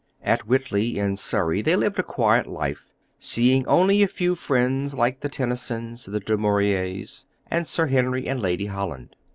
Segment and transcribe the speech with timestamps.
[0.23, 5.19] At Witley, in Surrey, they lived a quiet life, seeing only a few friends like
[5.19, 9.15] the Tennysons, the Du Mauriers, and Sir Henry and Lady Holland.